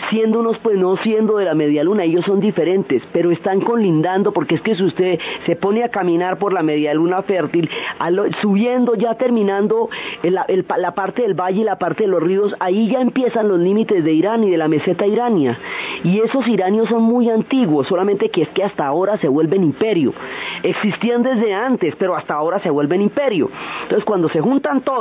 [0.10, 4.32] siendo unos pues no siendo de la media luna, ellos son diferentes, pero están colindando
[4.32, 7.70] porque es que si usted se pone a caminar por la media luna fértil,
[8.42, 9.90] subiendo ya terminando
[10.24, 14.04] la parte del valle y la parte de los ríos, ahí ya empiezan los límites
[14.04, 15.60] de Irán y de la meseta irania.
[16.04, 20.14] Y esos iranios son muy antiguos, solamente que es que hasta ahora se vuelven imperio.
[20.64, 23.50] Existían desde antes, pero hasta ahora se vuelven imperio.
[23.84, 25.01] Entonces cuando se juntan todos,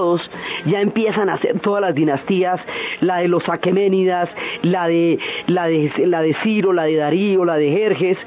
[0.67, 2.61] ya empiezan a hacer todas las dinastías
[3.01, 4.31] la de los aqueménidas,
[4.63, 8.19] la de, la de, la de Ciro, la de Darío, la de Jerjes,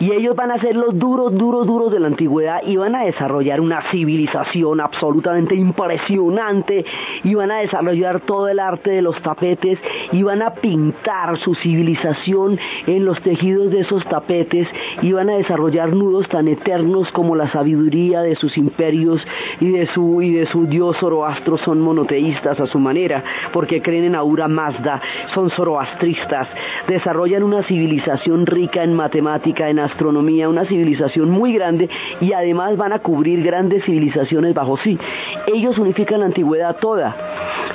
[0.00, 3.04] y ellos van a ser los duros, duros, duros de la antigüedad y van a
[3.04, 6.84] desarrollar una civilización absolutamente impresionante
[7.24, 9.78] y van a desarrollar todo el arte de los tapetes
[10.12, 14.68] y van a pintar su civilización en los tejidos de esos tapetes
[15.00, 19.24] y van a desarrollar nudos tan eternos como la sabiduría de sus imperios
[19.60, 24.04] y de su, y de su dios Zoroastro son monoteístas a su manera, porque creen
[24.04, 25.00] en Aura Mazda,
[25.32, 26.48] son zoroastristas,
[26.88, 31.88] desarrollan una civilización rica en matemática, en astronomía, una civilización muy grande
[32.20, 34.98] y además van a cubrir grandes civilizaciones bajo sí.
[35.46, 37.14] Ellos unifican la antigüedad toda.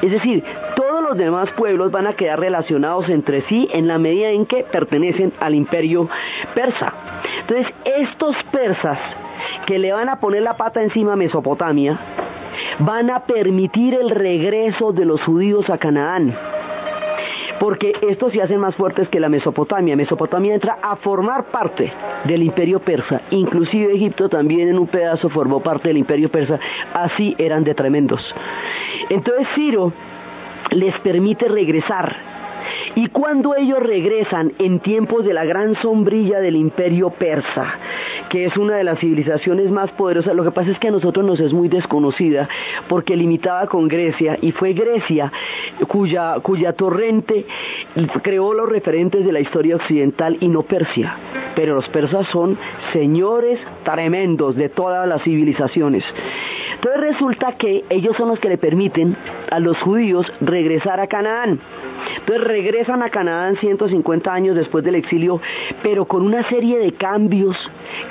[0.02, 0.44] Es decir,
[0.76, 4.66] todos los demás pueblos van a quedar relacionados entre sí en la medida en que
[4.66, 6.10] pertenecen al imperio
[6.54, 6.94] persa.
[7.42, 9.00] Entonces, estos persas
[9.66, 11.98] que le van a poner la pata encima a Mesopotamia,
[12.80, 16.36] van a permitir el regreso de los judíos a Canaán
[17.60, 19.96] porque estos se hacen más fuertes que la Mesopotamia.
[19.96, 21.92] Mesopotamia entra a formar parte
[22.26, 26.60] del imperio persa, inclusive Egipto también en un pedazo formó parte del imperio persa,
[26.94, 28.36] así eran de tremendos.
[29.10, 29.92] Entonces Ciro
[30.72, 32.27] les permite regresar
[32.96, 37.66] y cuando ellos regresan en tiempos de la gran sombrilla del imperio persa,
[38.30, 41.26] que es una de las civilizaciones más poderosas, lo que pasa es que a nosotros
[41.26, 42.48] nos es muy desconocida
[42.88, 45.32] porque limitaba con Grecia y fue Grecia
[45.88, 47.46] cuya, cuya torrente
[48.22, 51.18] creó los referentes de la historia occidental y no Persia.
[51.56, 52.58] Pero los persas son
[52.94, 56.04] señores tremendos de todas las civilizaciones.
[56.76, 59.16] Entonces resulta que ellos son los que le permiten
[59.50, 61.60] a los judíos regresar a Canaán.
[62.28, 65.40] Entonces regresan a Canaán 150 años después del exilio,
[65.82, 67.56] pero con una serie de cambios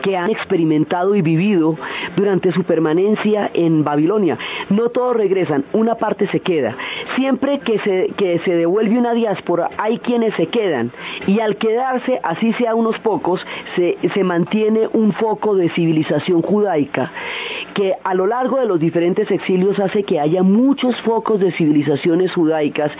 [0.01, 1.77] que han experimentado y vivido
[2.17, 4.39] durante su permanencia en Babilonia.
[4.71, 6.79] No todos regresan, una parte se queda.
[7.14, 10.93] Siempre que se, que se devuelve una diáspora, hay quienes se quedan.
[11.27, 17.12] Y al quedarse, así sea unos pocos, se, se mantiene un foco de civilización judaica
[17.77, 22.33] que a lo largo de los diferentes exilios hace que haya muchos focos de civilizaciones
[22.33, 22.91] judaicas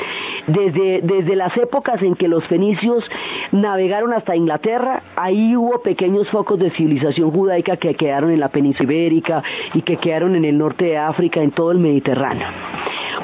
[0.47, 3.09] desde, desde las épocas en que los fenicios
[3.52, 8.92] navegaron hasta Inglaterra, ahí hubo pequeños focos de civilización judaica que quedaron en la península
[8.92, 9.42] ibérica
[9.74, 12.46] y que quedaron en el norte de África, en todo el Mediterráneo.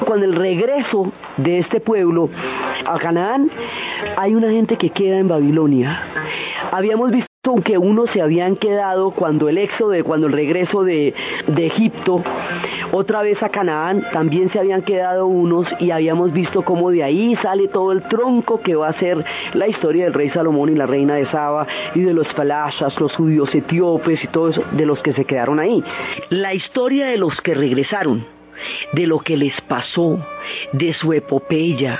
[0.07, 2.29] Con el regreso de este pueblo
[2.85, 3.49] a Canaán,
[4.17, 6.01] hay una gente que queda en Babilonia.
[6.71, 7.32] Habíamos visto
[7.65, 11.13] que unos se habían quedado cuando el éxodo, cuando el regreso de,
[11.45, 12.23] de, Egipto,
[12.93, 17.35] otra vez a Canaán, también se habían quedado unos y habíamos visto cómo de ahí
[17.35, 19.25] sale todo el tronco que va a ser
[19.55, 23.13] la historia del rey Salomón y la reina de Saba y de los falashas, los
[23.13, 25.83] judíos etíopes y todo eso, de los que se quedaron ahí.
[26.29, 28.32] La historia de los que regresaron
[28.93, 30.19] de lo que les pasó,
[30.71, 31.99] de su epopeya,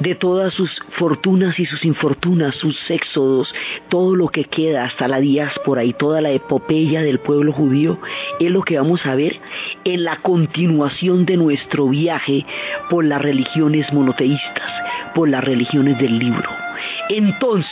[0.00, 3.54] de todas sus fortunas y sus infortunas, sus éxodos,
[3.88, 7.98] todo lo que queda hasta la diáspora y toda la epopeya del pueblo judío,
[8.40, 9.40] es lo que vamos a ver
[9.84, 12.44] en la continuación de nuestro viaje
[12.90, 14.70] por las religiones monoteístas,
[15.14, 16.50] por las religiones del libro.
[17.08, 17.70] Entonces,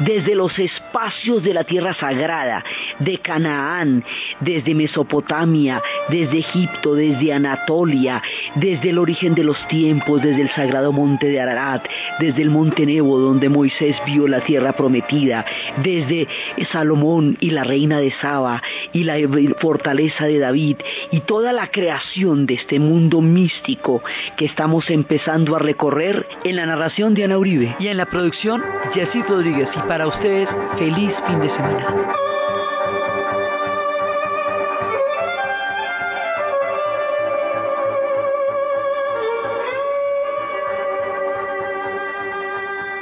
[0.00, 2.64] desde los espacios de la tierra sagrada,
[2.98, 4.04] de Canaán,
[4.40, 8.22] desde Mesopotamia, desde Egipto, desde Anatolia,
[8.54, 11.86] desde el origen de los tiempos, desde el sagrado monte de Ararat,
[12.18, 15.44] desde el monte Nebo donde Moisés vio la tierra prometida,
[15.82, 16.28] desde
[16.70, 18.62] Salomón y la reina de Saba
[18.92, 19.16] y la
[19.58, 20.76] fortaleza de David
[21.10, 24.02] y toda la creación de este mundo místico
[24.36, 27.76] que estamos empezando a recorrer en la narración de Ana Uribe.
[27.78, 28.62] Y en la producción
[28.92, 30.48] Jessy Rodríguez y para ustedes
[30.78, 31.86] feliz fin de semana.